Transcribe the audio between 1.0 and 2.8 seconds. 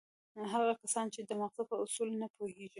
چې د ماغزو په اصولو نه پوهېږي.